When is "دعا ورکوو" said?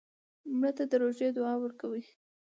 1.37-2.01